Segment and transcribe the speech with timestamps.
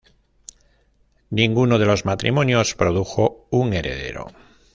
[1.29, 4.31] Ninguno de los matrimonios produjo un heredero.